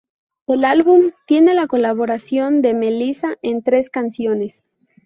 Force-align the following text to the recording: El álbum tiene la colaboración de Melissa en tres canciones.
El 0.47 0.65
álbum 0.65 1.11
tiene 1.27 1.53
la 1.53 1.67
colaboración 1.67 2.63
de 2.63 2.73
Melissa 2.73 3.37
en 3.43 3.61
tres 3.61 3.91
canciones. 3.91 4.63